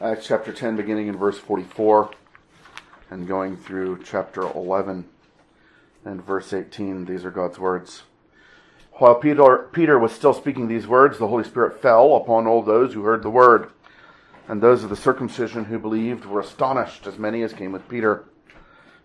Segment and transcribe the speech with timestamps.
[0.00, 2.12] Acts chapter 10, beginning in verse 44
[3.10, 5.04] and going through chapter 11
[6.04, 7.04] and verse 18.
[7.04, 8.04] These are God's words.
[8.92, 12.94] While Peter, Peter was still speaking these words, the Holy Spirit fell upon all those
[12.94, 13.70] who heard the word.
[14.46, 18.22] And those of the circumcision who believed were astonished, as many as came with Peter,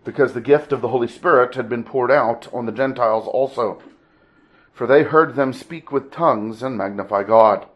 [0.04, 3.82] because the gift of the Holy Spirit had been poured out on the Gentiles also.
[4.72, 7.66] For they heard them speak with tongues and magnify God.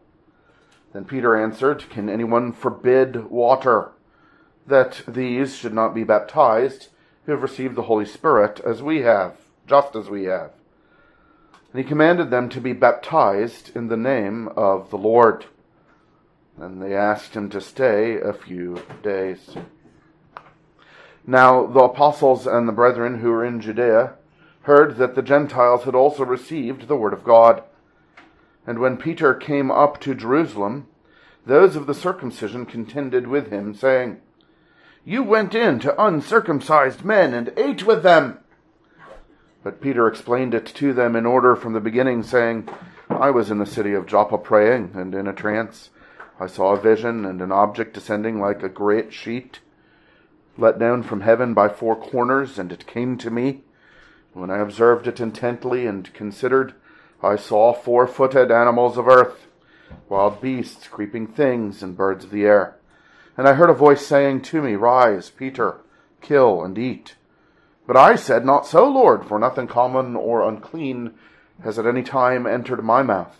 [0.93, 3.91] Then Peter answered, Can anyone forbid water
[4.65, 6.89] that these should not be baptized
[7.25, 10.51] who have received the Holy Spirit as we have, just as we have?
[11.71, 15.45] And he commanded them to be baptized in the name of the Lord.
[16.57, 19.55] And they asked him to stay a few days.
[21.25, 24.15] Now the apostles and the brethren who were in Judea
[24.63, 27.63] heard that the Gentiles had also received the word of God.
[28.69, 30.85] And when Peter came up to Jerusalem,
[31.43, 34.21] those of the circumcision contended with him, saying,
[35.03, 38.37] You went in to uncircumcised men and ate with them.
[39.63, 42.69] But Peter explained it to them in order from the beginning, saying,
[43.09, 45.89] I was in the city of Joppa praying, and in a trance
[46.39, 49.61] I saw a vision and an object descending like a great sheet,
[50.59, 53.63] let down from heaven by four corners, and it came to me.
[54.33, 56.75] When I observed it intently and considered,
[57.21, 59.47] I saw four footed animals of earth,
[60.07, 62.77] wild beasts, creeping things, and birds of the air.
[63.37, 65.81] And I heard a voice saying to me, Rise, Peter,
[66.21, 67.15] kill and eat.
[67.87, 71.13] But I said, Not so, Lord, for nothing common or unclean
[71.63, 73.37] has at any time entered my mouth.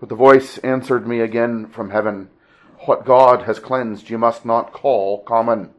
[0.00, 2.30] But the voice answered me again from heaven,
[2.86, 5.70] What God has cleansed you must not call common.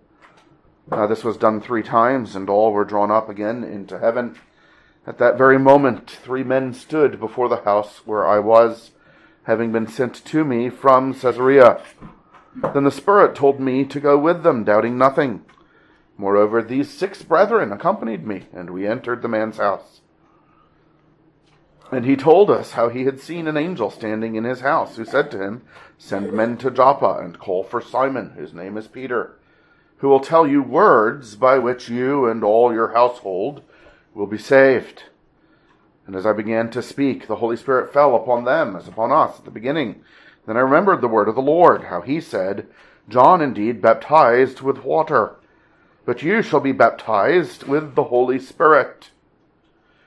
[0.89, 4.38] Now this was done three times, and all were drawn up again into heaven.
[5.08, 8.92] At that very moment, three men stood before the house where I was,
[9.44, 11.82] having been sent to me from Caesarea.
[12.74, 15.44] Then the Spirit told me to go with them, doubting nothing.
[16.18, 20.02] Moreover, these six brethren accompanied me, and we entered the man's house.
[21.92, 25.04] And he told us how he had seen an angel standing in his house, who
[25.04, 25.64] said to him,
[25.98, 29.40] Send men to Joppa and call for Simon, whose name is Peter,
[29.98, 33.64] who will tell you words by which you and all your household
[34.14, 35.04] will be saved.
[36.05, 39.39] And as I began to speak, the Holy Spirit fell upon them as upon us
[39.39, 40.04] at the beginning.
[40.45, 42.67] Then I remembered the word of the Lord, how he said,
[43.08, 45.36] John indeed baptized with water,
[46.05, 49.11] but you shall be baptized with the Holy Spirit.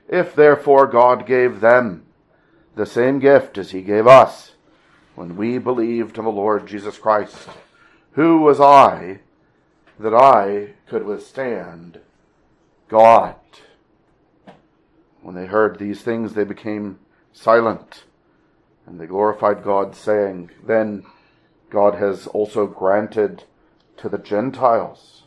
[0.08, 2.04] If therefore God gave them
[2.74, 4.52] the same gift as he gave us
[5.14, 7.48] when we believed in the Lord Jesus Christ,
[8.12, 9.20] who was I
[9.98, 12.00] that I could withstand
[12.88, 13.36] God?
[15.24, 16.98] When they heard these things, they became
[17.32, 18.04] silent,
[18.84, 21.06] and they glorified God, saying, Then
[21.70, 23.44] God has also granted
[23.96, 25.22] to the Gentiles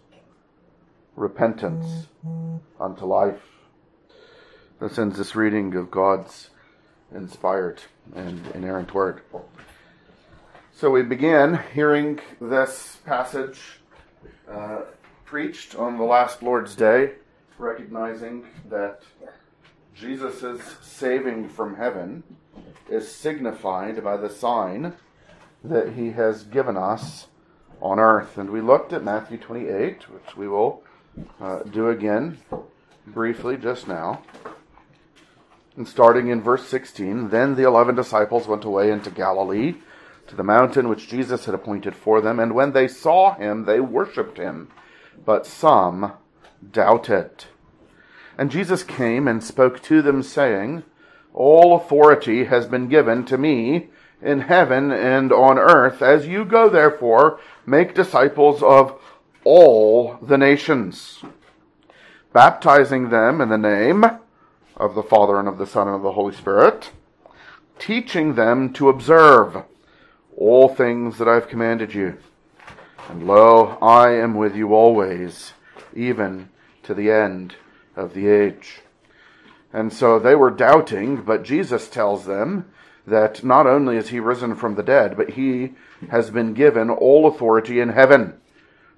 [1.16, 2.10] repentance
[2.80, 3.42] unto life.
[4.80, 6.52] This ends this reading of God's
[7.12, 7.82] inspired
[8.16, 9.22] and inerrant word.
[10.74, 13.80] So we begin hearing this passage
[14.48, 14.82] uh,
[15.26, 17.14] preached on the last Lord's Day,
[17.58, 19.02] recognizing that
[20.00, 22.24] Jesus' saving from heaven
[22.88, 24.94] is signified by the sign
[25.64, 27.28] that he has given us
[27.82, 28.38] on earth.
[28.38, 30.84] And we looked at Matthew 28, which we will
[31.42, 32.38] uh, do again
[33.08, 34.22] briefly just now.
[35.76, 39.76] And starting in verse 16, then the eleven disciples went away into Galilee
[40.28, 42.40] to the mountain which Jesus had appointed for them.
[42.40, 44.70] And when they saw him, they worshipped him,
[45.26, 46.14] but some
[46.72, 47.46] doubted.
[48.38, 50.84] And Jesus came and spoke to them, saying,
[51.34, 53.88] All authority has been given to me
[54.22, 56.02] in heaven and on earth.
[56.02, 59.02] As you go, therefore, make disciples of
[59.44, 61.24] all the nations,
[62.32, 64.06] baptizing them in the name
[64.76, 66.92] of the Father and of the Son and of the Holy Spirit,
[67.80, 69.64] teaching them to observe
[70.36, 72.18] all things that I've commanded you.
[73.10, 75.54] And lo, I am with you always,
[75.96, 76.50] even
[76.84, 77.56] to the end
[77.98, 78.82] of the age.
[79.74, 82.72] And so they were doubting, but Jesus tells them
[83.06, 85.74] that not only is he risen from the dead, but he
[86.10, 88.40] has been given all authority in heaven.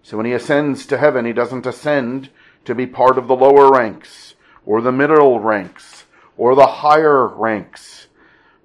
[0.04, 2.30] So when he ascends to heaven, he doesn't ascend
[2.66, 4.36] to be part of the lower ranks,
[4.66, 6.06] or the middle ranks,
[6.38, 8.08] or the higher ranks,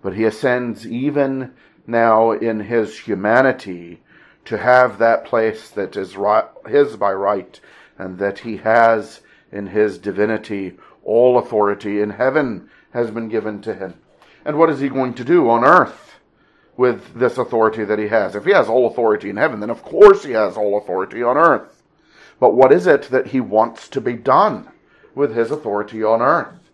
[0.02, 1.54] but he ascends even
[1.87, 4.00] now in his humanity
[4.44, 6.16] to have that place that is
[6.69, 7.60] his by right,
[7.98, 9.20] and that he has
[9.54, 13.94] in his divinity all authority in heaven has been given to him.
[14.44, 16.04] And what is he going to do on earth?
[16.76, 18.34] with this authority that he has.
[18.34, 21.36] If he has all authority in heaven, then of course he has all authority on
[21.36, 21.82] earth.
[22.40, 24.68] But what is it that he wants to be done
[25.14, 26.70] with his authority on earth?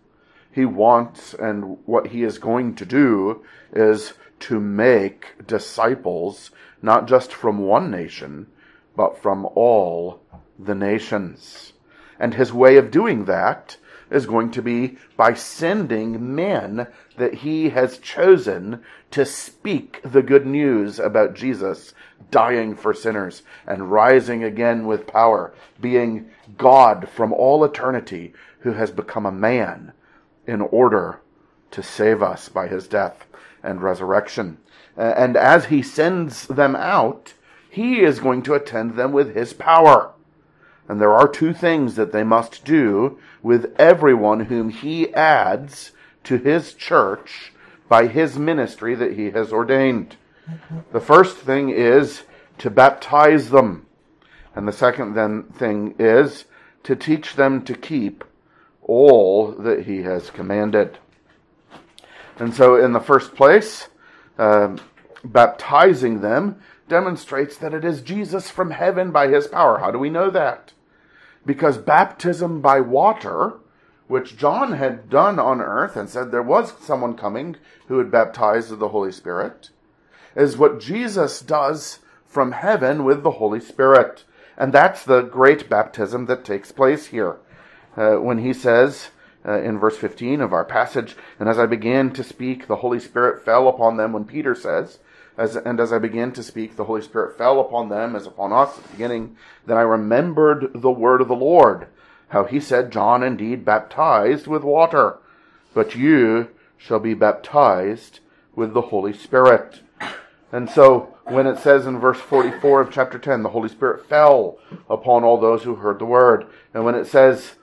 [0.51, 6.51] He wants, and what he is going to do is to make disciples,
[6.81, 8.47] not just from one nation,
[8.95, 10.21] but from all
[10.57, 11.73] the nations.
[12.21, 13.77] And his way of doing that
[14.11, 16.85] is going to be by sending men
[17.17, 21.95] that he has chosen to speak the good news about Jesus
[22.29, 25.51] dying for sinners and rising again with power,
[25.81, 26.29] being
[26.59, 29.91] God from all eternity who has become a man
[30.45, 31.21] in order
[31.71, 33.25] to save us by his death
[33.63, 34.59] and resurrection.
[34.95, 37.33] And as he sends them out,
[37.67, 40.13] he is going to attend them with his power.
[40.91, 45.93] And there are two things that they must do with everyone whom he adds
[46.25, 47.53] to his church
[47.87, 50.17] by his ministry that he has ordained.
[50.91, 52.23] The first thing is
[52.57, 53.85] to baptize them.
[54.53, 56.43] And the second then thing is
[56.83, 58.25] to teach them to keep
[58.81, 60.97] all that he has commanded.
[62.37, 63.87] And so, in the first place,
[64.37, 64.75] uh,
[65.23, 69.77] baptizing them demonstrates that it is Jesus from heaven by his power.
[69.77, 70.73] How do we know that?
[71.45, 73.53] Because baptism by water,
[74.07, 77.55] which John had done on earth and said there was someone coming
[77.87, 79.69] who would baptize with the Holy Spirit,
[80.35, 84.23] is what Jesus does from heaven with the Holy Spirit.
[84.57, 87.37] And that's the great baptism that takes place here.
[87.97, 89.09] Uh, when he says,
[89.45, 92.99] uh, in verse 15 of our passage, and as I began to speak, the Holy
[92.99, 94.13] Spirit fell upon them.
[94.13, 94.99] When Peter says,
[95.41, 98.53] as, and as I began to speak, the Holy Spirit fell upon them as upon
[98.53, 99.35] us at the beginning.
[99.65, 101.87] Then I remembered the word of the Lord,
[102.27, 105.17] how he said, John indeed baptized with water,
[105.73, 108.19] but you shall be baptized
[108.55, 109.81] with the Holy Spirit.
[110.51, 114.59] And so, when it says in verse 44 of chapter 10, the Holy Spirit fell
[114.87, 116.45] upon all those who heard the word.
[116.71, 117.53] And when it says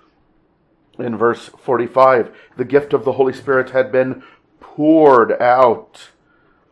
[0.98, 4.24] in verse 45, the gift of the Holy Spirit had been
[4.58, 6.08] poured out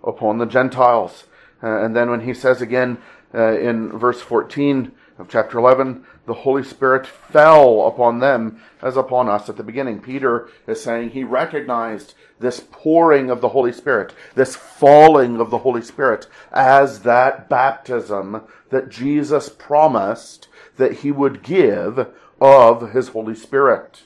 [0.06, 1.24] upon the Gentiles.
[1.62, 2.98] Uh, and then when he says again
[3.34, 9.28] uh, in verse 14 of chapter 11, the Holy Spirit fell upon them as upon
[9.28, 10.00] us at the beginning.
[10.00, 15.58] Peter is saying he recognized this pouring of the Holy Spirit, this falling of the
[15.58, 22.08] Holy Spirit as that baptism that Jesus promised that he would give
[22.40, 24.02] of his Holy Spirit.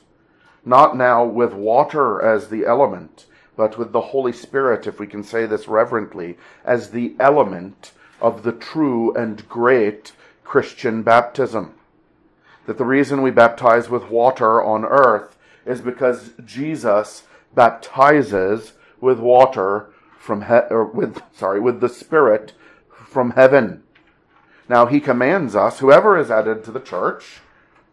[0.65, 3.27] Not now with water as the element,
[3.61, 8.43] but with the Holy Spirit, if we can say this reverently, as the element of
[8.43, 10.13] the true and great
[10.45, 11.75] Christian baptism.
[12.65, 15.37] That the reason we baptize with water on earth
[15.67, 17.25] is because Jesus
[17.55, 22.55] baptizes with water from he- or with sorry with the Spirit
[22.89, 23.83] from heaven.
[24.71, 27.43] Now he commands us, whoever is added to the church,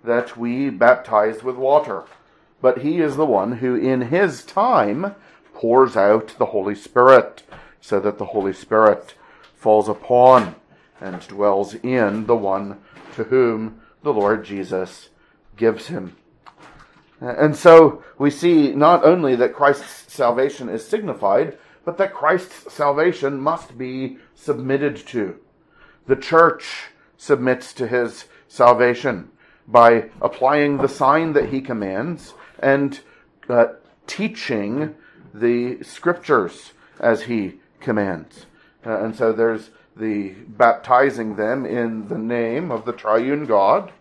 [0.01, 2.03] that we baptize with water.
[2.61, 5.13] But he is the one who, in his time,
[5.57, 7.41] pours out the Holy Spirit,
[7.81, 9.15] so that the Holy Spirit
[9.55, 10.55] falls upon
[11.01, 12.79] and dwells in the one
[13.15, 15.09] to whom the Lord Jesus
[15.55, 16.15] gives him.
[17.19, 23.41] And so we see not only that Christ's salvation is signified, but that Christ's salvation
[23.41, 25.39] must be submitted to.
[26.05, 29.31] The church submits to his salvation
[29.67, 32.99] by applying the sign that he commands and
[33.49, 33.69] uh,
[34.05, 34.93] teaching
[35.39, 38.45] the scriptures as he commands.
[38.85, 43.91] Uh, and so there's the baptizing them in the name of the triune God,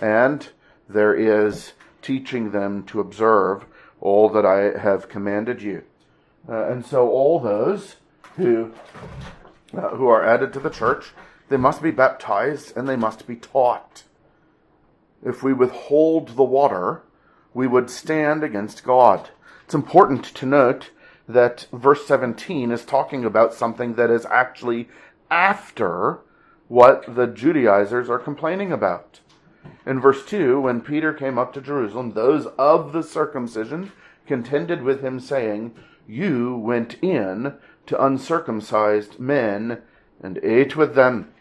[0.00, 0.48] and
[0.88, 1.72] there is
[2.02, 3.64] teaching them to observe
[4.00, 5.82] all that I have commanded you.
[6.48, 7.96] Uh, and so all those
[8.36, 8.72] who
[9.74, 11.12] uh, who are added to the church,
[11.48, 14.04] they must be baptized and they must be taught.
[15.24, 17.02] If we withhold the water,
[17.54, 19.30] we would stand against God.
[19.64, 20.90] It's important to note
[21.26, 24.88] that verse 17 is talking about something that is actually
[25.30, 26.20] after
[26.68, 29.20] what the Judaizers are complaining about.
[29.86, 33.92] In verse 2, when Peter came up to Jerusalem, those of the circumcision
[34.26, 35.74] contended with him, saying,
[36.06, 37.54] You went in
[37.86, 39.82] to uncircumcised men
[40.22, 41.32] and ate with them.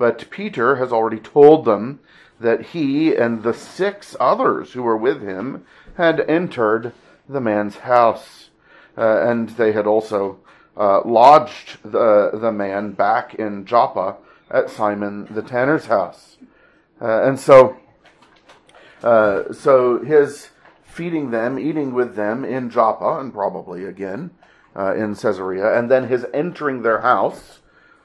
[0.00, 2.00] But Peter has already told them
[2.40, 5.66] that he and the six others who were with him
[5.98, 6.94] had entered
[7.28, 8.48] the man's house.
[8.96, 10.38] Uh, and they had also
[10.74, 14.16] uh, lodged the, the man back in Joppa
[14.50, 16.38] at Simon the tanner's house.
[16.98, 17.76] Uh, and so,
[19.02, 20.48] so his
[20.82, 24.30] feeding them, eating with them in Joppa, and probably again
[24.74, 27.59] uh, in Caesarea, and then his entering their house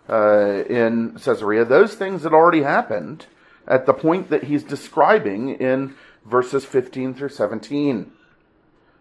[0.09, 3.25] uh, in Caesarea, those things had already happened
[3.67, 5.95] at the point that he's describing in
[6.25, 8.11] verses 15 through 17.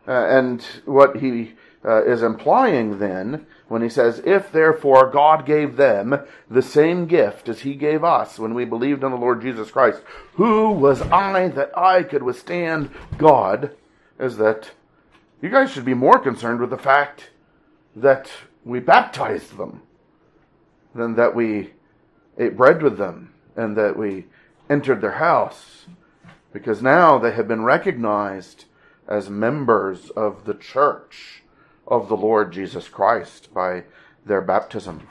[0.06, 5.76] Uh, and what he uh, is implying then when he says, If therefore God gave
[5.76, 6.20] them
[6.50, 10.02] the same gift as he gave us when we believed on the Lord Jesus Christ,
[10.34, 13.70] who was I that I could withstand God?
[14.18, 14.70] Is that
[15.42, 17.30] you guys should be more concerned with the fact
[17.96, 18.30] that
[18.64, 19.82] we baptized them
[20.94, 21.72] than that we
[22.38, 24.26] ate bread with them and that we
[24.68, 25.86] entered their house.
[26.52, 28.66] Because now they have been recognized
[29.08, 31.42] as members of the church
[31.86, 33.84] of the Lord Jesus Christ by
[34.24, 35.06] their baptism.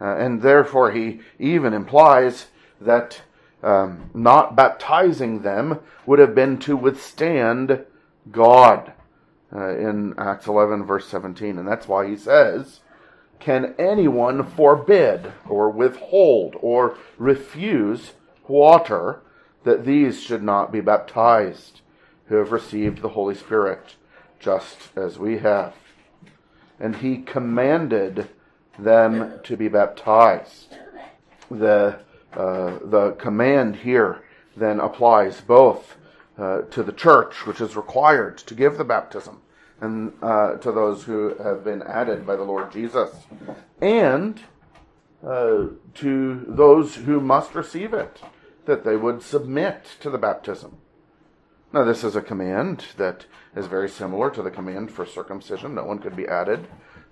[0.00, 2.46] Uh, and therefore, he even implies
[2.80, 3.22] that
[3.62, 7.84] um, not baptizing them would have been to withstand
[8.30, 8.92] God
[9.54, 11.58] uh, in Acts 11, verse 17.
[11.58, 12.80] And that's why he says,
[13.44, 18.14] Can anyone forbid or withhold or refuse
[18.48, 19.20] water
[19.64, 21.82] that these should not be baptized
[22.28, 23.96] who have received the Holy Spirit
[24.40, 25.74] just as we have?
[26.80, 28.30] And he commanded
[28.78, 30.78] them to be baptized.
[31.50, 31.98] The,
[32.32, 34.24] uh, the command here
[34.56, 35.98] then applies both
[36.38, 39.42] uh, to the church, which is required to give the baptism,
[39.80, 43.10] and uh, to those who have been added by the Lord Jesus,
[43.80, 44.40] and
[45.26, 48.20] uh, to those who must receive it,
[48.66, 50.78] that they would submit to the baptism.
[51.72, 53.26] Now, this is a command that
[53.56, 55.74] is very similar to the command for circumcision.
[55.74, 56.66] No one could be added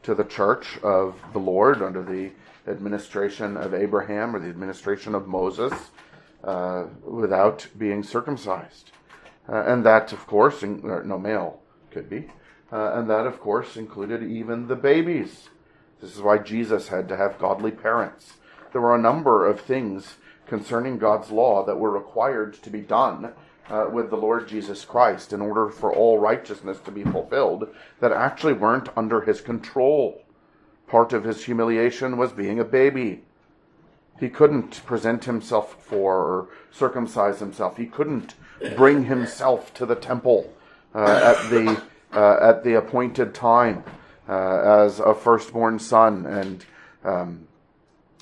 [0.04, 2.30] to the church of the Lord under the
[2.70, 5.72] administration of Abraham or the administration of Moses
[6.44, 8.92] uh, without being circumcised.
[9.48, 12.28] Uh, and that, of course, in, no male could be.
[12.72, 15.50] Uh, and that, of course, included even the babies.
[16.00, 18.34] This is why Jesus had to have godly parents.
[18.72, 23.32] There were a number of things concerning God's law that were required to be done
[23.68, 27.68] uh, with the Lord Jesus Christ in order for all righteousness to be fulfilled
[28.00, 30.22] that actually weren't under his control.
[30.88, 33.22] Part of his humiliation was being a baby.
[34.18, 37.76] He couldn't present himself for or circumcise himself.
[37.76, 38.34] He couldn't
[38.76, 40.52] bring himself to the temple
[40.94, 43.84] uh, at the uh, at the appointed time
[44.28, 46.64] uh, as a firstborn son and
[47.04, 47.48] um,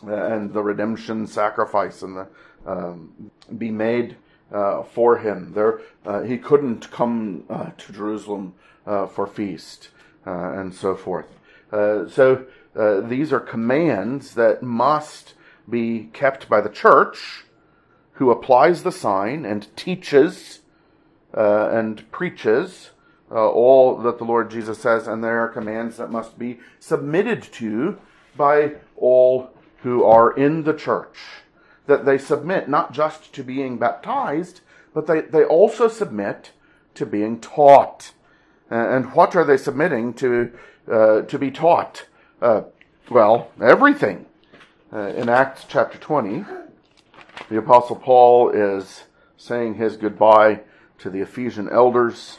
[0.02, 2.26] and the redemption sacrifice and the
[2.66, 4.16] um, be made
[4.52, 5.52] uh, for him.
[5.52, 8.54] There, uh, he couldn't come uh, to Jerusalem
[8.86, 9.90] uh, for feast
[10.24, 11.26] and so forth.
[11.70, 15.34] so these are commands that must
[15.68, 17.44] be kept by the church,
[18.14, 20.60] who applies the sign and teaches
[21.32, 22.90] and preaches
[23.30, 27.42] uh, all that the Lord Jesus says, and there are commands that must be submitted
[27.42, 27.98] to
[28.36, 29.50] by all
[29.82, 31.16] who are in the church.
[31.86, 34.60] That they submit not just to being baptized,
[34.92, 36.52] but they, they also submit
[36.94, 38.12] to being taught.
[38.68, 40.52] And what are they submitting to
[40.90, 42.06] uh, to be taught?
[42.40, 42.62] Uh,
[43.10, 44.26] well, everything.
[44.92, 46.44] Uh, in Acts chapter 20,
[47.48, 49.04] the Apostle Paul is
[49.36, 50.60] saying his goodbye
[50.98, 52.38] to the Ephesian elders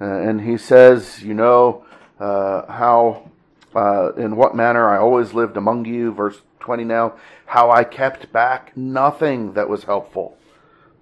[0.00, 1.84] uh, and he says, You know
[2.18, 3.30] uh, how,
[3.74, 7.14] uh, in what manner I always lived among you, verse 20 now,
[7.46, 10.36] how I kept back nothing that was helpful,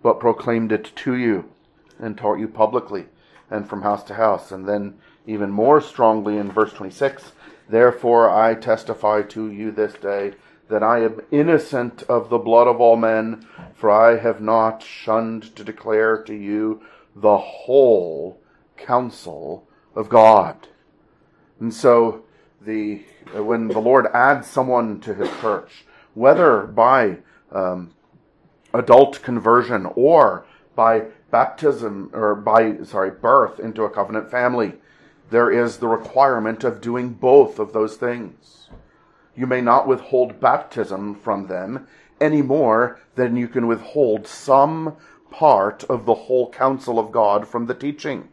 [0.02, 1.50] but proclaimed it to you
[1.98, 3.06] and taught you publicly
[3.50, 4.50] and from house to house.
[4.50, 7.32] And then, even more strongly in verse 26,
[7.68, 10.34] Therefore I testify to you this day
[10.68, 15.54] that I am innocent of the blood of all men, for I have not shunned
[15.56, 16.82] to declare to you
[17.14, 18.41] the whole
[18.82, 20.68] counsel of God.
[21.60, 22.24] And so
[22.60, 25.84] the when the Lord adds someone to his church,
[26.14, 27.18] whether by
[27.50, 27.94] um,
[28.74, 34.74] adult conversion or by baptism or by sorry birth into a covenant family,
[35.30, 38.68] there is the requirement of doing both of those things.
[39.34, 41.86] You may not withhold baptism from them
[42.20, 44.96] any more than you can withhold some
[45.30, 48.28] part of the whole counsel of God from the teaching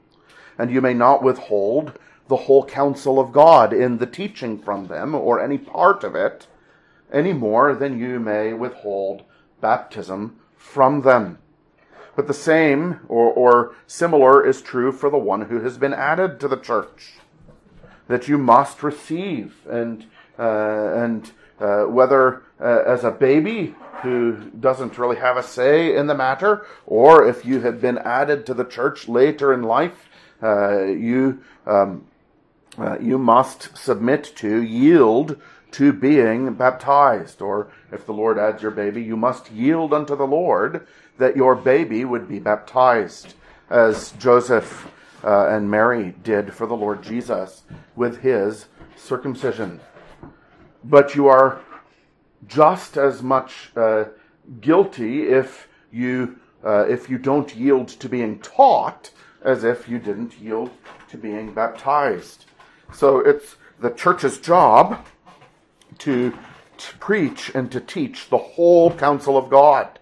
[0.60, 1.98] and you may not withhold
[2.28, 6.46] the whole counsel of God in the teaching from them, or any part of it,
[7.12, 9.24] any more than you may withhold
[9.62, 11.40] baptism from them.
[12.16, 16.40] But the same or, or similar is true for the one who has been added
[16.42, 17.14] to the church.
[18.08, 20.06] That you must receive, and
[20.38, 26.08] uh, and uh, whether uh, as a baby who doesn't really have a say in
[26.08, 30.09] the matter, or if you have been added to the church later in life
[30.42, 32.06] you um,
[32.78, 35.40] uh, you must submit to, yield
[35.72, 37.42] to being baptized.
[37.42, 41.56] Or if the Lord adds your baby, you must yield unto the Lord that your
[41.56, 43.34] baby would be baptized,
[43.70, 44.90] as Joseph
[45.24, 47.64] uh, and Mary did for the Lord Jesus
[47.96, 49.82] with his circumcision.
[50.84, 51.60] But you are
[52.48, 54.06] just as much uh,
[54.62, 59.12] guilty if you uh, if you don't yield to being taught
[59.44, 60.72] as if you didn't yield
[61.10, 62.46] to being baptized.
[62.94, 65.06] So it's the church's job
[66.00, 66.38] to,
[66.78, 70.00] to preach and to teach the whole counsel of God.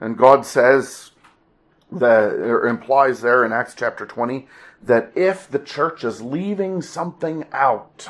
[0.00, 1.10] And God says
[1.90, 4.46] that or implies there in Acts chapter 20
[4.82, 8.08] that if the church is leaving something out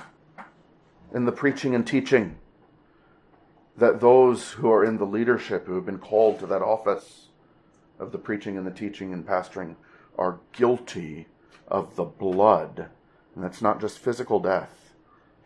[1.15, 2.37] in the preaching and teaching,
[3.77, 7.29] that those who are in the leadership who have been called to that office
[7.99, 9.77] of the preaching and the teaching and pastoring
[10.19, 11.27] are guilty
[11.69, 12.89] of the blood.
[13.35, 14.93] And that's not just physical death.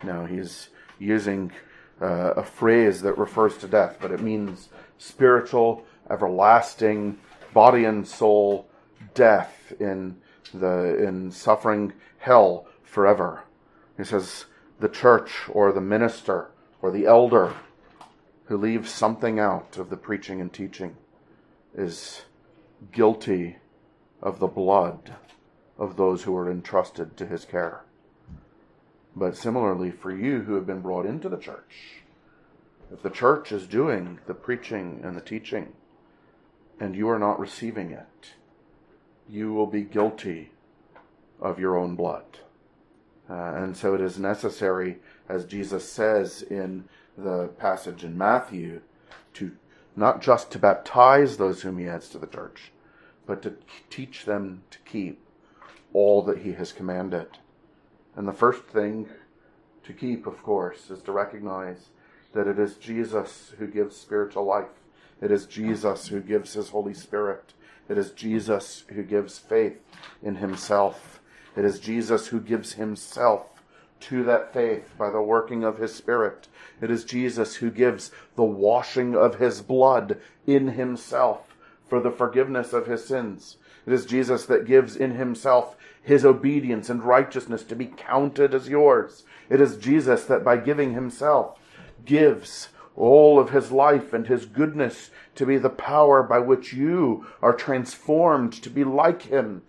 [0.03, 1.53] No, he's using
[2.01, 7.19] uh, a phrase that refers to death, but it means spiritual, everlasting,
[7.53, 8.69] body and soul
[9.15, 10.17] death in
[10.55, 13.45] the in suffering hell forever.
[13.97, 14.47] He says
[14.81, 16.51] the church or the minister
[16.81, 17.55] or the elder
[18.47, 20.97] who leaves something out of the preaching and teaching
[21.75, 22.23] is
[22.91, 23.57] guilty
[24.23, 25.15] of the blood
[25.79, 27.85] of those who are entrusted to his care.
[29.17, 32.03] But similarly, for you who have been brought into the church,
[32.93, 35.73] if the church is doing the preaching and the teaching,
[36.79, 38.35] and you are not receiving it,
[39.29, 40.51] you will be guilty
[41.41, 42.25] of your own blood.
[43.29, 44.99] Uh, and so it is necessary,
[45.29, 48.81] as Jesus says in the passage in Matthew,
[49.35, 49.53] to
[49.97, 52.73] not just to baptize those whom he adds to the church,
[53.27, 53.55] but to
[53.91, 55.21] teach them to keep
[55.93, 57.27] all that he has commanded.
[58.17, 59.09] And the first thing
[59.85, 61.89] to keep, of course, is to recognize
[62.33, 64.81] that it is Jesus who gives spiritual life.
[65.21, 67.53] It is Jesus who gives his Holy Spirit.
[67.89, 69.79] It is Jesus who gives faith
[70.23, 71.21] in himself.
[71.57, 73.47] It is Jesus who gives himself
[74.01, 76.49] to that faith by the working of his Spirit.
[76.81, 81.52] It is Jesus who gives the washing of his blood in himself
[81.93, 83.59] for the forgiveness of his sins.
[83.87, 88.67] It is Jesus that gives in himself his obedience and righteousness to be counted as
[88.67, 89.25] yours.
[89.51, 91.59] It is Jesus that by giving himself
[92.07, 97.27] gives all of his life and his goodness to be the power by which you
[97.43, 99.61] are transformed to be like him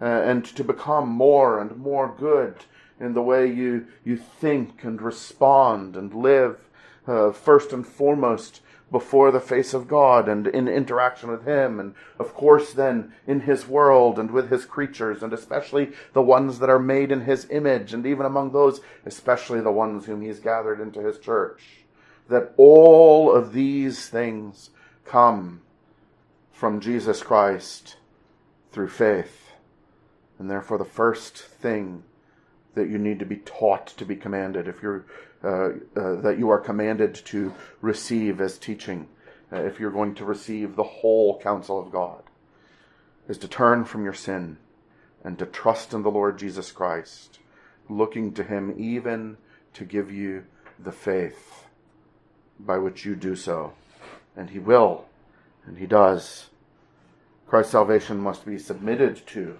[0.00, 2.54] uh, and to become more and more good
[3.00, 6.60] in the way you, you think and respond and live.
[7.08, 8.60] Uh, first and foremost,
[8.92, 13.40] before the face of God and in interaction with Him, and of course, then in
[13.40, 17.48] His world and with His creatures, and especially the ones that are made in His
[17.50, 21.62] image, and even among those, especially the ones whom He's gathered into His church.
[22.28, 24.70] That all of these things
[25.04, 25.62] come
[26.52, 27.96] from Jesus Christ
[28.70, 29.52] through faith.
[30.38, 32.04] And therefore, the first thing
[32.74, 35.04] that you need to be taught to be commanded if you're
[35.44, 39.08] uh, uh, that you are commanded to receive as teaching,
[39.52, 42.22] uh, if you're going to receive the whole counsel of God,
[43.28, 44.56] is to turn from your sin
[45.24, 47.40] and to trust in the Lord Jesus Christ,
[47.88, 49.36] looking to Him even
[49.74, 50.44] to give you
[50.78, 51.64] the faith
[52.60, 53.72] by which you do so.
[54.36, 55.06] And He will,
[55.66, 56.50] and He does.
[57.48, 59.58] Christ's salvation must be submitted to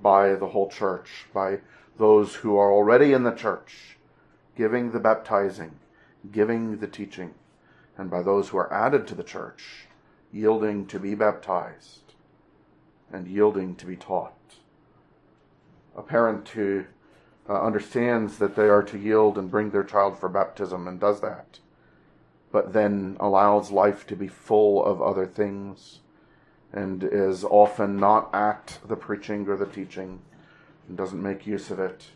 [0.00, 1.58] by the whole church, by
[2.02, 3.96] those who are already in the church
[4.56, 5.78] giving the baptizing,
[6.32, 7.32] giving the teaching,
[7.96, 9.86] and by those who are added to the church,
[10.32, 12.14] yielding to be baptized
[13.12, 14.56] and yielding to be taught.
[15.96, 16.86] A parent who
[17.48, 21.20] uh, understands that they are to yield and bring their child for baptism and does
[21.20, 21.60] that,
[22.50, 26.00] but then allows life to be full of other things
[26.72, 30.20] and is often not at the preaching or the teaching
[30.96, 32.06] doesn't make use of it,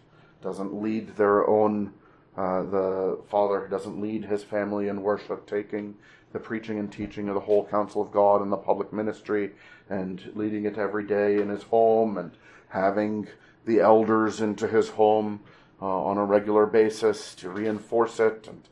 [0.42, 1.92] doesn't lead their own
[2.36, 5.94] uh, the father doesn't lead his family in worship, taking
[6.32, 9.52] the preaching and teaching of the whole counsel of God in the public ministry
[9.88, 12.32] and leading it every day in his home and
[12.68, 13.26] having
[13.64, 15.40] the elders into his home
[15.80, 18.48] uh, on a regular basis to reinforce it.
[18.48, 18.68] And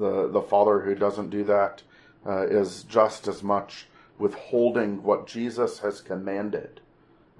[0.00, 1.82] the, the father who doesn't do that
[2.24, 6.80] uh, is just as much withholding what Jesus has commanded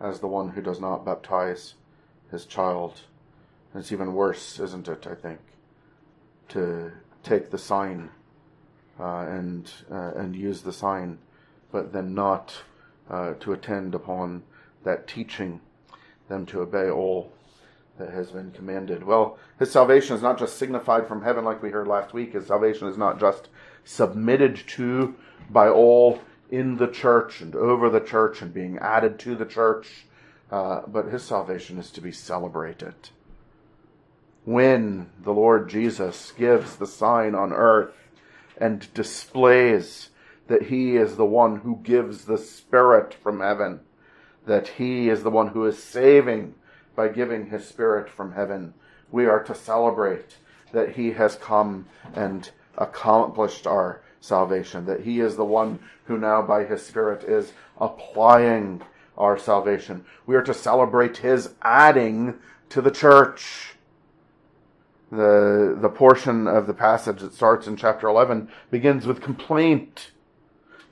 [0.01, 1.75] as the one who does not baptize
[2.31, 3.03] his child.
[3.73, 5.07] And It's even worse, isn't it?
[5.07, 5.41] I think
[6.49, 8.11] to take the sign
[8.99, 11.19] uh, and uh, and use the sign,
[11.71, 12.55] but then not
[13.09, 14.43] uh, to attend upon
[14.85, 15.61] that teaching
[16.29, 17.33] them to obey all
[17.99, 19.05] that has been commanded.
[19.05, 22.33] Well, his salvation is not just signified from heaven, like we heard last week.
[22.33, 23.49] His salvation is not just
[23.85, 25.15] submitted to
[25.51, 30.07] by all in the church and over the church and being added to the church,
[30.51, 32.95] uh, but his salvation is to be celebrated.
[34.45, 37.95] When the Lord Jesus gives the sign on earth
[38.57, 40.11] and displays
[40.49, 43.81] that he is the one who gives the Spirit from heaven,
[44.47, 46.55] that he is the one who is saving
[46.97, 48.75] by giving his Spirit from heaven,
[49.13, 50.37] we are to celebrate
[50.73, 56.43] that he has come and accomplished our salvation, that He is the one who now
[56.43, 58.83] by His Spirit is applying
[59.17, 60.05] our salvation.
[60.27, 62.35] We are to celebrate His adding
[62.71, 63.75] to the church.
[65.11, 70.13] The, the portion of the passage that starts in chapter 11 begins with complaint.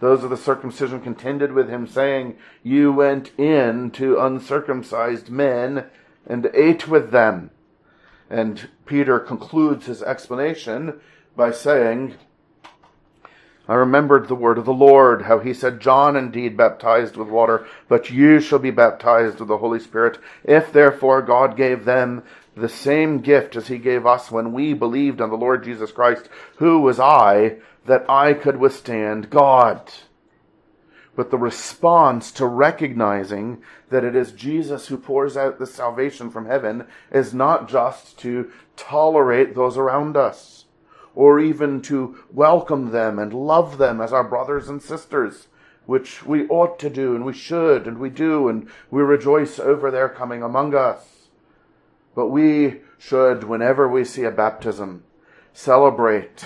[0.00, 5.86] Those of the circumcision contended with him, saying, You went in to uncircumcised men
[6.26, 7.50] and ate with them.
[8.30, 11.00] And Peter concludes his explanation
[11.36, 12.14] by saying,
[13.68, 17.66] I remembered the word of the Lord, how he said, John indeed baptized with water,
[17.86, 20.18] but you shall be baptized with the Holy Spirit.
[20.42, 22.22] If therefore God gave them
[22.56, 26.30] the same gift as he gave us when we believed on the Lord Jesus Christ,
[26.56, 29.92] who was I that I could withstand God?
[31.14, 36.46] But the response to recognizing that it is Jesus who pours out the salvation from
[36.46, 40.64] heaven is not just to tolerate those around us
[41.18, 45.48] or even to welcome them and love them as our brothers and sisters,
[45.84, 49.90] which we ought to do and we should and we do, and we rejoice over
[49.90, 51.26] their coming among us.
[52.14, 55.02] But we should, whenever we see a baptism,
[55.52, 56.44] celebrate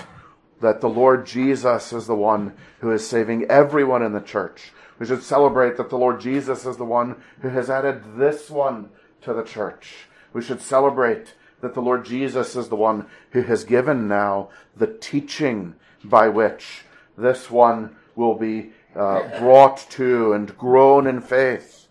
[0.59, 4.71] that the Lord Jesus is the one who is saving everyone in the church.
[4.97, 8.89] We should celebrate that the Lord Jesus is the one who has added this one
[9.21, 10.07] to the church.
[10.33, 14.85] We should celebrate that the Lord Jesus is the one who has given now the
[14.85, 16.81] teaching by which
[17.17, 21.87] this one will be uh, brought to and grown in faith.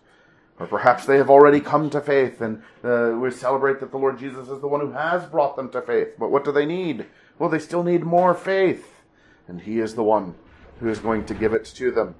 [0.59, 4.19] Or perhaps they have already come to faith, and uh, we celebrate that the Lord
[4.19, 6.09] Jesus is the one who has brought them to faith.
[6.19, 7.07] But what do they need?
[7.39, 9.01] Well, they still need more faith,
[9.47, 10.35] and He is the one
[10.79, 12.13] who is going to give it to them.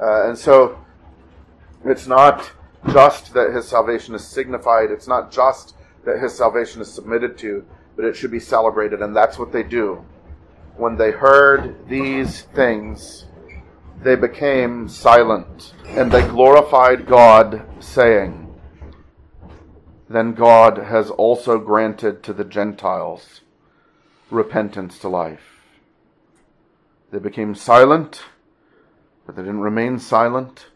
[0.00, 0.82] Uh, and so,
[1.84, 2.50] it's not
[2.90, 7.64] just that His salvation is signified, it's not just that his salvation is submitted to,
[7.96, 10.04] but it should be celebrated, and that's what they do.
[10.76, 13.26] When they heard these things,
[14.02, 18.54] they became silent, and they glorified God, saying,
[20.08, 23.40] Then God has also granted to the Gentiles
[24.30, 25.60] repentance to life.
[27.10, 28.24] They became silent,
[29.24, 30.66] but they didn't remain silent.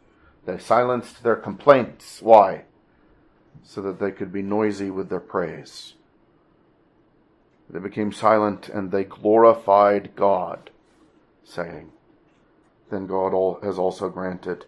[0.46, 2.22] They silenced their complaints.
[2.22, 2.64] Why?
[3.68, 5.92] So that they could be noisy with their praise.
[7.68, 10.70] They became silent and they glorified God,
[11.44, 11.92] saying,
[12.90, 14.64] Then God has also granted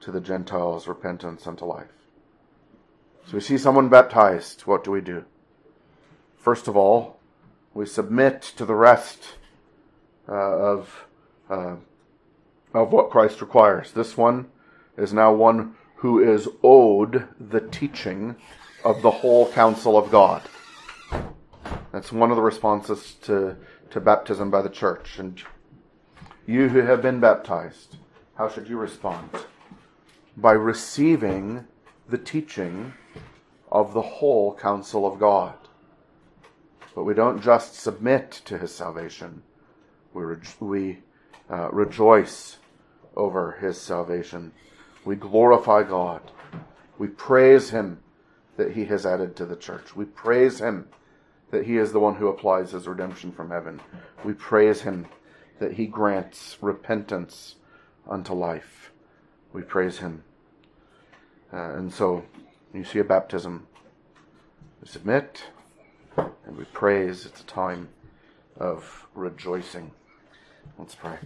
[0.00, 1.86] to the Gentiles repentance unto life.
[3.26, 4.62] So we see someone baptized.
[4.62, 5.24] What do we do?
[6.36, 7.20] First of all,
[7.74, 9.36] we submit to the rest
[10.28, 11.06] uh, of,
[11.48, 11.76] uh,
[12.74, 13.92] of what Christ requires.
[13.92, 14.50] This one
[14.96, 18.34] is now one who is owed the teaching
[18.84, 20.42] of the whole counsel of God.
[21.92, 23.56] That's one of the responses to,
[23.90, 25.20] to baptism by the church.
[25.20, 25.40] And
[26.44, 27.98] you who have been baptized,
[28.34, 29.30] how should you respond?
[30.36, 31.68] By receiving
[32.08, 32.94] the teaching
[33.70, 35.54] of the whole counsel of God.
[36.96, 39.44] But we don't just submit to his salvation,
[40.12, 40.98] we, re- we
[41.48, 42.58] uh, rejoice
[43.14, 44.50] over his salvation.
[45.04, 46.22] We glorify God.
[46.98, 48.00] We praise Him
[48.56, 49.96] that He has added to the church.
[49.96, 50.88] We praise Him
[51.50, 53.80] that He is the one who applies His redemption from heaven.
[54.24, 55.06] We praise Him
[55.58, 57.56] that He grants repentance
[58.08, 58.92] unto life.
[59.52, 60.22] We praise Him.
[61.52, 62.24] Uh, and so
[62.72, 63.66] you see a baptism.
[64.80, 65.44] We submit
[66.16, 67.26] and we praise.
[67.26, 67.88] It's a time
[68.56, 69.90] of rejoicing.
[70.78, 71.18] Let's pray.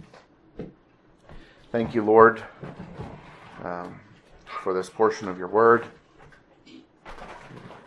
[1.71, 2.43] Thank you, Lord
[3.63, 3.99] um,
[4.63, 5.85] for this portion of your word.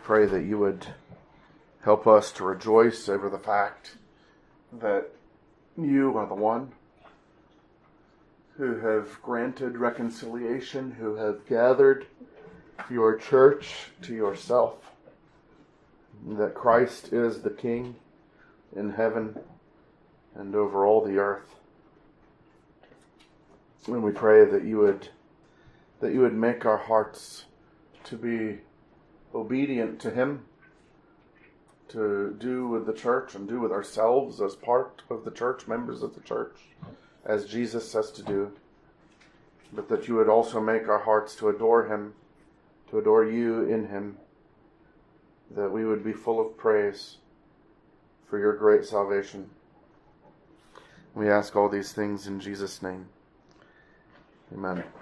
[0.03, 0.87] Pray that you would
[1.83, 3.97] help us to rejoice over the fact
[4.73, 5.09] that
[5.77, 6.71] you are the one
[8.57, 12.05] who have granted reconciliation, who have gathered
[12.89, 14.75] your church to yourself,
[16.27, 17.95] that Christ is the King
[18.75, 19.39] in heaven
[20.35, 21.55] and over all the earth.
[23.87, 25.09] And we pray that you would
[26.01, 27.45] that you would make our hearts
[28.03, 28.59] to be
[29.33, 30.45] obedient to Him,
[31.89, 36.03] to do with the church and do with ourselves as part of the church, members
[36.03, 36.57] of the church,
[37.25, 38.51] as Jesus says to do,
[39.73, 42.13] but that you would also make our hearts to adore him,
[42.89, 44.17] to adore you in him,
[45.55, 47.17] that we would be full of praise
[48.27, 49.49] for your great salvation.
[51.13, 53.07] We ask all these things in Jesus' name.
[54.53, 54.83] Amen.